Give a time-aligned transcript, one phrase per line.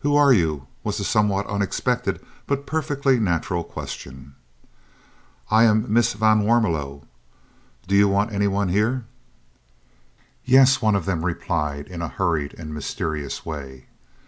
[0.00, 4.34] "Who are you?" was the somewhat unexpected but perfectly natural question.
[5.48, 7.04] "I am Miss van Warmelo.
[7.86, 9.04] Do you want any one here?"
[10.44, 13.86] "Yes," one of them replied in a hurried and mysterious way.